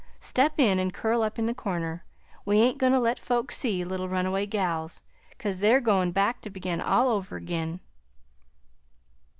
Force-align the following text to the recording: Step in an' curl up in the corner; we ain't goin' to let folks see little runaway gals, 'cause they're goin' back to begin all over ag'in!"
Step 0.19 0.53
in 0.57 0.79
an' 0.79 0.89
curl 0.89 1.21
up 1.21 1.37
in 1.37 1.45
the 1.45 1.53
corner; 1.53 2.03
we 2.43 2.57
ain't 2.57 2.79
goin' 2.79 2.91
to 2.91 2.97
let 2.99 3.19
folks 3.19 3.55
see 3.55 3.83
little 3.85 4.09
runaway 4.09 4.47
gals, 4.47 5.03
'cause 5.37 5.59
they're 5.59 5.79
goin' 5.79 6.11
back 6.11 6.41
to 6.41 6.49
begin 6.49 6.81
all 6.81 7.07
over 7.09 7.37
ag'in!" 7.37 7.79